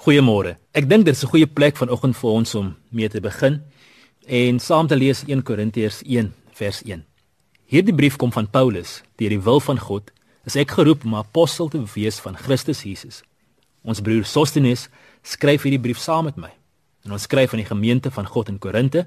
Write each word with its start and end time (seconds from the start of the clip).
Goeiemôre. 0.00 0.54
Ek 0.72 0.86
dink 0.88 1.04
dit 1.04 1.12
is 1.14 1.22
'n 1.22 1.28
goeie 1.28 1.46
plek 1.46 1.76
vanoggend 1.76 2.16
vir 2.16 2.30
ons 2.30 2.54
om 2.54 2.76
mee 2.88 3.08
te 3.08 3.20
begin 3.20 3.62
en 4.26 4.58
saam 4.58 4.86
te 4.86 4.96
lees 4.96 5.24
1 5.26 5.42
Korintiërs 5.42 6.00
1 6.06 6.32
vers 6.52 6.82
1. 6.82 7.04
Hierdie 7.66 7.94
brief 7.94 8.16
kom 8.16 8.32
van 8.32 8.48
Paulus, 8.50 9.02
deur 9.16 9.28
die 9.28 9.40
wil 9.40 9.60
van 9.60 9.78
God, 9.78 10.10
is 10.46 10.56
ek 10.56 10.70
geroep 10.70 11.04
om 11.04 11.14
apostel 11.14 11.68
te 11.68 11.82
wees 11.94 12.18
van 12.18 12.34
Christus 12.36 12.82
Jesus. 12.82 13.22
Ons 13.82 14.00
broer 14.00 14.24
Sostenes 14.24 14.88
skryf 15.22 15.62
hierdie 15.62 15.80
brief 15.80 15.98
saam 15.98 16.24
met 16.24 16.36
my. 16.36 16.50
En 17.04 17.12
ons 17.12 17.22
skryf 17.22 17.52
aan 17.52 17.60
die 17.60 17.74
gemeente 17.74 18.10
van 18.10 18.26
God 18.26 18.48
in 18.48 18.58
Korinte, 18.58 19.06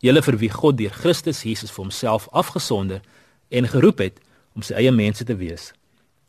julle 0.00 0.22
vir 0.22 0.36
wie 0.36 0.50
God 0.50 0.76
deur 0.76 0.90
Christus 0.92 1.42
Jesus 1.42 1.70
vir 1.70 1.84
homself 1.84 2.28
afgesonder 2.32 3.00
en 3.48 3.68
geroep 3.68 3.98
het 3.98 4.20
om 4.54 4.62
sy 4.62 4.74
eie 4.74 4.92
mense 4.92 5.24
te 5.24 5.36
wees. 5.36 5.72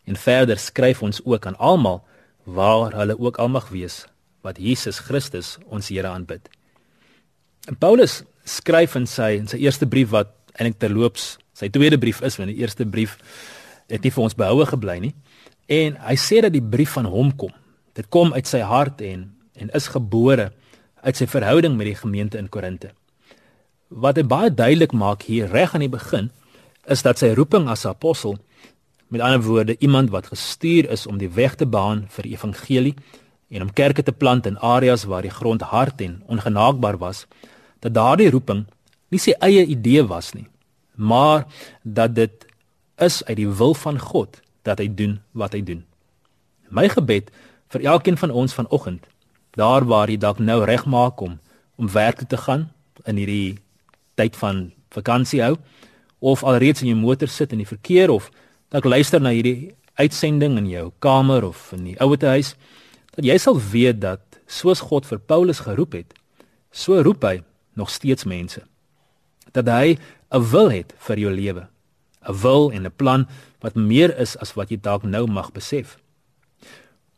En 0.06 0.16
verder 0.16 0.58
skryf 0.58 1.04
ons 1.04 1.20
ook 1.26 1.46
aan 1.46 1.58
almal 1.58 2.08
waar 2.48 2.94
hulle 2.96 3.18
ook 3.20 3.38
al 3.44 3.52
mag 3.52 3.68
wees 3.70 4.06
wat 4.46 4.60
Jesus 4.62 5.02
Christus 5.04 5.58
ons 5.68 5.90
Here 5.92 6.08
aanbid. 6.08 6.48
En 7.68 7.76
Paulus 7.76 8.22
skryf 8.48 8.96
in 8.96 9.08
sy 9.10 9.34
in 9.42 9.50
sy 9.52 9.60
eerste 9.60 9.88
brief 9.90 10.14
wat 10.16 10.32
eintlik 10.56 10.80
terloops 10.80 11.36
sy 11.58 11.68
tweede 11.74 12.00
brief 12.00 12.22
is, 12.24 12.38
want 12.40 12.54
die 12.54 12.62
eerste 12.62 12.86
brief 12.88 13.18
het 13.92 14.04
nie 14.04 14.14
vir 14.14 14.24
ons 14.24 14.38
behoue 14.38 14.68
gebly 14.70 15.00
nie. 15.04 15.14
En 15.68 15.98
hy 16.08 16.16
sê 16.16 16.40
dat 16.46 16.56
die 16.56 16.64
brief 16.64 16.96
van 16.96 17.10
hom 17.12 17.34
kom. 17.36 17.52
Dit 17.98 18.08
kom 18.14 18.32
uit 18.34 18.48
sy 18.48 18.64
hart 18.64 19.04
en 19.04 19.34
en 19.58 19.74
is 19.76 19.90
gebore 19.90 20.52
uit 21.02 21.18
sy 21.18 21.26
verhouding 21.28 21.76
met 21.76 21.90
die 21.90 21.98
gemeente 21.98 22.38
in 22.38 22.48
Korinte. 22.54 22.92
Wat 23.90 24.20
hy 24.20 24.24
baie 24.24 24.52
duidelik 24.54 24.94
maak 24.94 25.26
hier 25.26 25.50
reg 25.50 25.74
aan 25.74 25.84
die 25.84 25.92
begin 25.92 26.30
is 26.88 27.04
dat 27.04 27.20
sy 27.20 27.34
roeping 27.36 27.68
as 27.68 27.88
apostel 27.90 28.38
Met 29.08 29.22
ander 29.22 29.42
woorde, 29.42 29.76
iemand 29.80 30.10
wat 30.10 30.28
gestuur 30.28 30.90
is 30.90 31.08
om 31.08 31.18
die 31.18 31.30
weg 31.30 31.56
te 31.56 31.66
baan 31.66 32.06
vir 32.12 32.28
die 32.28 32.34
evangelie 32.36 32.96
en 33.50 33.62
om 33.62 33.74
kerke 33.74 34.04
te 34.04 34.12
plant 34.12 34.46
in 34.46 34.58
areas 34.60 35.06
waar 35.08 35.24
die 35.24 35.32
grond 35.32 35.62
hard 35.62 36.02
en 36.02 36.22
ongenaakbaar 36.28 36.98
was, 36.98 37.26
dat 37.80 37.94
daardie 37.94 38.30
roeping 38.30 38.66
nie 39.08 39.20
sy 39.20 39.32
eie 39.40 39.64
idee 39.66 40.04
was 40.04 40.34
nie, 40.36 40.48
maar 40.96 41.46
dat 41.84 42.16
dit 42.16 42.48
is 42.98 43.24
uit 43.24 43.38
die 43.38 43.48
wil 43.48 43.74
van 43.74 44.00
God 44.00 44.42
dat 44.68 44.82
hy 44.84 44.90
doen 44.92 45.20
wat 45.32 45.56
hy 45.56 45.62
doen. 45.64 45.86
My 46.68 46.90
gebed 46.92 47.32
vir 47.72 47.86
elkeen 47.88 48.18
van 48.20 48.32
ons 48.32 48.56
vanoggend, 48.58 49.06
daar 49.56 49.88
waar 49.88 50.12
jy 50.12 50.18
dalk 50.20 50.40
nou 50.44 50.64
regmaak 50.66 51.22
om 51.22 51.40
om 51.78 51.92
werk 51.94 52.26
te 52.28 52.38
gaan 52.38 52.68
in 53.06 53.20
hierdie 53.22 53.60
tyd 54.18 54.36
van 54.36 54.72
vakansie 54.92 55.42
hou 55.46 55.56
of 56.20 56.44
alreeds 56.44 56.82
in 56.82 56.90
jou 56.92 56.98
motor 56.98 57.30
sit 57.30 57.54
in 57.54 57.62
die 57.62 57.70
verkeer 57.70 58.10
of 58.10 58.32
dat 58.70 58.84
ek 58.84 58.90
luister 58.92 59.22
na 59.22 59.32
hierdie 59.32 59.74
uitsending 59.98 60.58
in 60.58 60.68
jou 60.70 60.92
kamer 61.00 61.46
of 61.48 61.72
in 61.74 61.84
die 61.84 62.00
ouete 62.04 62.28
huis 62.28 62.56
dat 63.16 63.26
jy 63.26 63.38
sal 63.42 63.58
weet 63.58 64.02
dat 64.02 64.22
soos 64.48 64.84
God 64.86 65.08
vir 65.10 65.20
Paulus 65.20 65.64
geroep 65.66 65.96
het, 65.98 66.14
so 66.72 67.02
roep 67.02 67.24
hy 67.26 67.42
nog 67.78 67.90
steeds 67.90 68.28
mense. 68.30 68.62
Dat 69.54 69.68
hy 69.68 69.98
'n 70.32 70.44
wil 70.52 70.70
het 70.70 70.94
vir 70.98 71.18
jou 71.18 71.32
lewe, 71.32 71.68
'n 72.28 72.34
wil 72.42 72.72
en 72.72 72.86
'n 72.86 72.96
plan 72.96 73.28
wat 73.62 73.76
meer 73.76 74.18
is 74.20 74.38
as 74.38 74.54
wat 74.54 74.70
jy 74.70 74.78
dalk 74.78 75.04
nou 75.04 75.28
mag 75.28 75.52
besef. 75.52 75.98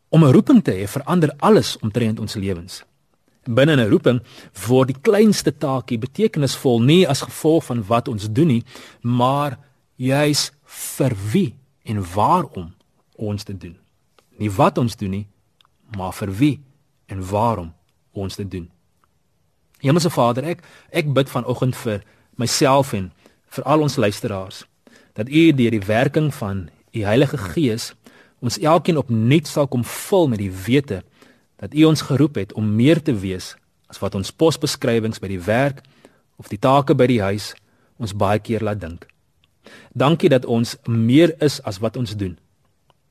Om 0.10 0.24
'n 0.24 0.34
roeping 0.34 0.64
te 0.64 0.72
hê 0.72 0.88
verander 0.88 1.34
alles 1.40 1.78
omtrent 1.82 2.20
ons 2.20 2.36
lewens. 2.36 2.84
Binne 3.44 3.76
'n 3.76 3.90
roeping 3.90 4.22
word 4.68 4.88
die 4.88 5.02
kleinste 5.02 5.52
taakie 5.58 5.98
betekenisvol 5.98 6.82
nie 6.82 7.08
as 7.08 7.22
gevolg 7.22 7.66
van 7.66 7.84
wat 7.88 8.08
ons 8.08 8.32
doen 8.32 8.48
nie, 8.48 8.64
maar 9.02 9.58
juis 10.00 10.50
vir 10.64 11.16
wie 11.32 11.50
en 11.84 12.00
waarom 12.14 12.72
ons 13.20 13.44
dit 13.44 13.60
doen. 13.60 13.76
Nie 14.40 14.52
wat 14.56 14.78
ons 14.80 14.96
doen 14.96 15.12
nie, 15.12 15.28
maar 15.98 16.14
vir 16.16 16.32
wie 16.40 16.56
en 17.12 17.24
waarom 17.28 17.74
ons 18.16 18.40
dit 18.40 18.48
doen. 18.52 18.70
Hemelse 19.84 20.12
Vader, 20.12 20.48
ek 20.56 20.64
ek 20.96 21.12
bid 21.16 21.32
vanoggend 21.32 21.76
vir 21.76 22.04
myself 22.40 22.94
en 22.96 23.12
vir 23.50 23.68
al 23.68 23.84
ons 23.84 24.00
luisteraars 24.00 24.64
dat 25.20 25.28
U 25.28 25.44
deur 25.52 25.76
die 25.76 25.84
werking 25.84 26.32
van 26.36 26.70
U 26.96 27.04
Heilige 27.04 27.38
Gees 27.52 27.92
ons 28.40 28.60
elkeen 28.60 28.98
opnuut 28.98 29.48
sal 29.48 29.68
kom 29.68 29.84
vul 29.84 30.30
met 30.32 30.40
die 30.40 30.52
wete 30.52 31.04
dat 31.60 31.76
U 31.76 31.90
ons 31.92 32.08
geroep 32.08 32.40
het 32.40 32.54
om 32.56 32.76
meer 32.76 33.04
te 33.04 33.16
wees 33.20 33.56
as 33.92 34.00
wat 34.00 34.16
ons 34.16 34.32
posbeskrywings 34.32 35.20
by 35.20 35.28
die 35.28 35.44
werk 35.44 35.84
of 36.40 36.48
die 36.48 36.60
take 36.62 36.96
by 36.96 37.08
die 37.10 37.24
huis 37.24 37.52
ons 38.00 38.16
baie 38.16 38.40
keer 38.40 38.64
laat 38.64 38.80
dink. 38.80 39.10
Dankie 39.94 40.30
dat 40.30 40.46
ons 40.46 40.76
meer 40.86 41.36
is 41.44 41.62
as 41.64 41.80
wat 41.80 41.98
ons 41.98 42.16
doen. 42.16 42.38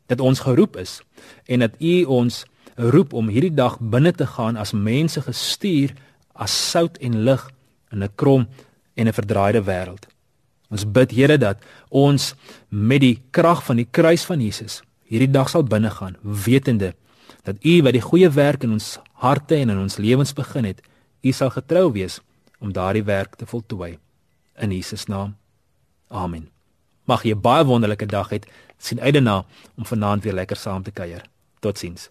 Dat 0.07 0.21
ons 0.21 0.41
geroep 0.41 0.77
is 0.77 1.01
en 1.47 1.61
dat 1.61 1.77
U 1.79 2.05
ons 2.05 2.45
roep 2.77 3.13
om 3.13 3.29
hierdie 3.29 3.55
dag 3.55 3.79
binne 3.81 4.13
te 4.13 4.27
gaan 4.27 4.57
as 4.57 4.73
mense 4.73 5.21
gestuur 5.21 5.95
as 6.33 6.55
sout 6.71 6.99
en 6.99 7.23
lig 7.25 7.51
in 7.93 8.03
'n 8.03 8.15
krom 8.15 8.47
en 8.95 9.07
'n 9.09 9.13
verdraaide 9.13 9.63
wêreld. 9.63 10.07
Ons 10.71 10.85
bid 10.85 11.11
Here 11.11 11.39
dat 11.39 11.59
ons 11.89 12.35
met 12.69 13.01
die 13.01 13.23
krag 13.31 13.65
van 13.65 13.77
die 13.77 13.89
kruis 13.91 14.25
van 14.25 14.41
Jesus 14.41 14.83
hierdie 15.09 15.31
dag 15.31 15.49
sal 15.49 15.65
binne 15.65 15.91
gaan, 15.91 16.17
wetende 16.23 16.95
dat 17.43 17.57
U 17.65 17.83
wat 17.83 17.97
die 17.97 18.05
goeie 18.05 18.29
werk 18.29 18.63
in 18.63 18.73
ons 18.77 18.99
harte 19.13 19.57
en 19.57 19.71
in 19.71 19.79
ons 19.79 19.97
lewens 19.97 20.35
begin 20.37 20.65
het, 20.65 20.83
U 21.25 21.33
sal 21.33 21.51
getrou 21.51 21.93
wees 21.93 22.21
om 22.61 22.73
daardie 22.73 23.05
werk 23.05 23.37
te 23.37 23.47
voltooi. 23.47 23.99
In 24.59 24.73
Jesus 24.73 25.07
naam. 25.07 25.37
Amen. 26.09 26.51
Mag 27.05 27.23
jy 27.25 27.35
'n 27.35 27.41
baie 27.41 27.65
wonderlike 27.65 28.07
dag 28.07 28.31
hê. 28.31 28.39
Sien 28.79 29.01
uit 29.01 29.15
daarna 29.15 29.45
om 29.77 29.85
vanaand 29.85 30.23
weer 30.23 30.35
lekker 30.35 30.57
saam 30.57 30.83
te 30.83 30.91
kuier. 30.91 31.23
Totsiens. 31.61 32.11